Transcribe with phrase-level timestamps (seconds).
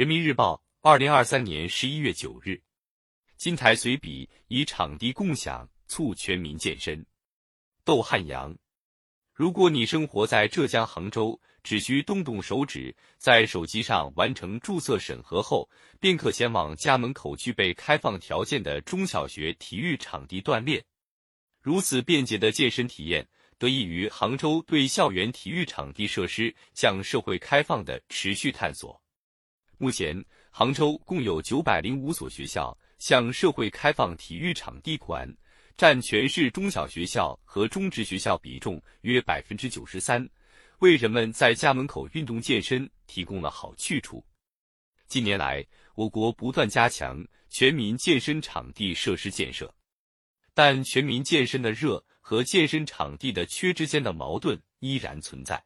[0.00, 2.58] 人民日报，二零二三年十一月九日。
[3.36, 7.04] 金台随笔以场地共享促全民健身。
[7.84, 8.56] 窦汉阳，
[9.34, 15.68] 如果你生活在浙江杭州，只需动动手指，在手机上完成注册审核后，
[16.00, 20.82] 便可前往家门口具备开放条件的中小学体育场地锻炼。
[21.60, 23.28] 如此便捷的健身体验，
[23.58, 28.99] 得益于杭州对校园体育场地设施向社会开放的持续探索。
[29.80, 32.76] 目前，杭州共有九百零五所学校。
[32.98, 35.26] 向社会开放体育场地馆，
[35.74, 40.28] 占全市中小学校和中职学校比重约百分之九十三，
[40.80, 44.22] 为人们在家门口运动健身提供了好去处。
[45.08, 49.74] 近年来，我国不断加强全民健身场地设施建设，
[50.52, 55.64] 但全民健身的热和健身场地的缺之间的矛盾依然存在。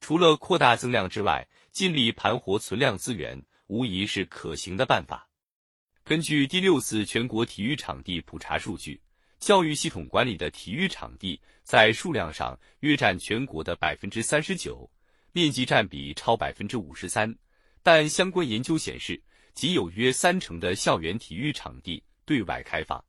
[0.00, 5.28] 除了扩大增量之外，尽力盘活存量资源，无疑是可行的办法。
[6.04, 9.00] 根据第六次全国体育场地普查数据，
[9.38, 14.90] 教育系统管理的体育场地在数量上约占全国的百分之三十九，
[15.32, 17.32] 面积占比超百分之五十三。
[17.82, 23.02] 但相关研究显示，仅有约三成的校园体育场地对外开放。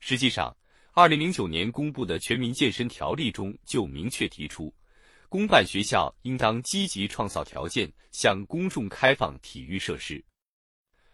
[0.00, 0.54] 实际上，
[0.92, 4.72] 二零零九年公布的《全民健身条例》中就明确提出，
[5.28, 10.24] 公办学校应当积极创造条件，向公众开放体育设施。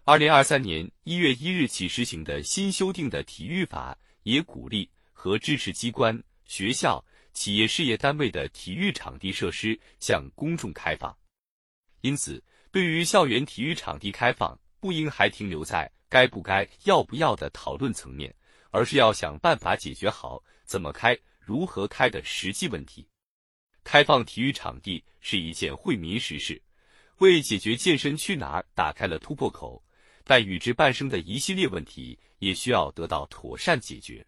[0.05, 11.16] 二零二三年一月一日起实行的新修订的体育法，也鼓励和支持机关、学校、企业事业单位的体育场地设施向公众开放。
[12.00, 18.34] 因此，对于校园体育场地开放，不应还停留在该不该、要不要的讨论层面，
[18.70, 23.08] 而是要想办法解决好怎么开、如何开的实际问题。
[23.84, 26.61] 开放体育场地是一件惠民实事，
[27.19, 29.83] 为解决健身去哪儿打开了突破口。
[30.24, 34.24] 但与之伴生的一系列问题也需要得到妥善解决，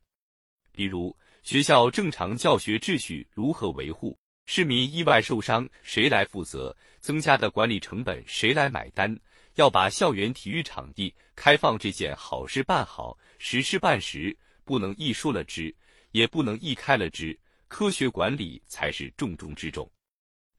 [0.73, 9.17] 比如学校正常教学秩序如何维护，市民意外受伤谁来负责，增加的管理成本谁来买单？
[9.55, 15.73] 要把校园体育场地开放这件好事办好，实事办实，不能一说了之，
[16.11, 17.39] 也不能一开了之，
[17.77, 19.91] 科学管理才是重中之重。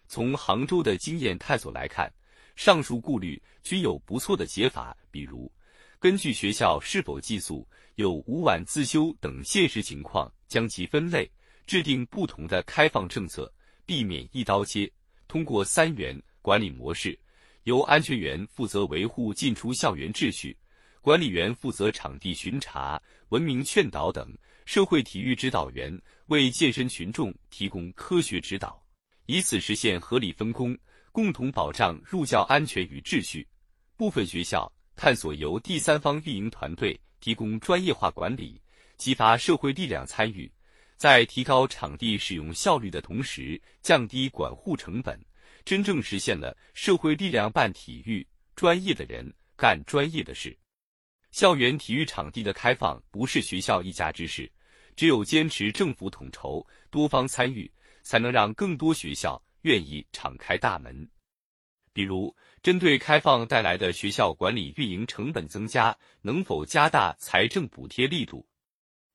[0.06, 2.12] 从杭州的经验探索来看。
[2.58, 5.50] 上述顾虑均有不错的解法，比如
[5.98, 7.66] 根据学校是否寄宿、
[7.96, 11.30] 有无晚自修等现实情况，将其分类，
[11.66, 13.50] 制定不同的开放政策，
[13.86, 14.92] 避免一刀切。
[15.26, 17.18] 通过三元管理模式，
[17.64, 20.58] 由安全员负责维护进出校园秩序，
[21.00, 24.34] 管理员负责场地巡查、文明劝导等，
[24.66, 28.84] 社会体育指导员为健身群众提供科学指导，
[29.28, 30.78] 以此实现合理分工。
[31.12, 33.48] 共同保障入教安全与秩序。
[33.96, 38.62] 部分学校探索由第三方运营团队提供专业化管理，
[38.98, 40.52] 激发社会力量参与，
[40.98, 45.18] 在提高场地使用效率的同时，降低管护成本，
[45.64, 50.54] 真正实现了社会力量办体育，专业的人干专业的事。
[51.32, 54.52] 校园体育场地的开放不是学校一家之事，
[54.96, 57.72] 只有坚持政府统筹、多方参与，
[58.04, 59.42] 才能让更多学校。
[59.66, 61.10] 愿意敞开大门，
[61.92, 68.48] 比如针对开放带来的学校管理运营成本增加，能否加大财政补贴力度？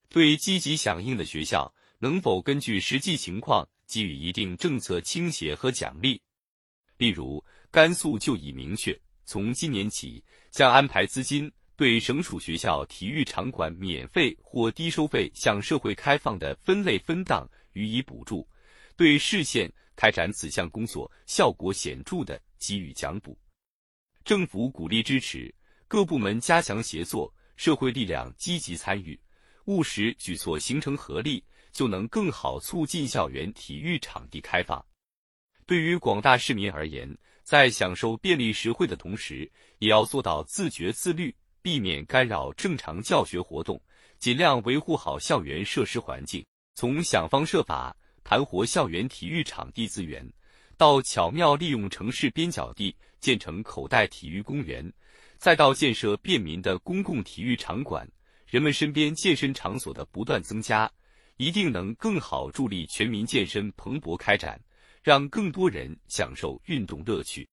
[0.08, 6.20] 对积极响应的学校，能否根据实际情况给予一定政策倾斜和奖励？
[6.96, 11.48] 例如，甘肃就已明确，从今年起将安排资金
[11.80, 18.46] 对省属学校体育场馆免费或低收费向社会开放的分类分档予以补助，
[18.98, 19.72] 对市县。
[19.96, 23.34] 开展此项工作效果显著的，给予奖补。
[24.24, 25.54] 政府鼓励支持
[25.88, 29.18] 各部门加强协作，社会力量积极参与，
[29.64, 31.42] 务实举措形成合力，
[31.72, 34.84] 就能更好促进校园体育场地开放。
[35.64, 43.80] 对于广大市民而言，在享受便利实惠的同时，也要做到自觉自律，避免干扰正常教学活动，
[44.18, 46.44] 尽量维护好校园设施环境。
[46.74, 47.96] 从想方设法。
[48.22, 50.24] 盘活校园体育场地资源，
[50.76, 54.92] 到巧妙利用城市边角地建成口袋体育公园，
[55.38, 58.08] 再到建设便民的公共体育场馆，
[58.46, 60.88] 人们身边健身场所的不断增加，
[61.38, 64.60] 一定能更好助力全民健身蓬勃开展，
[65.02, 67.48] 让更多人享受运动乐趣。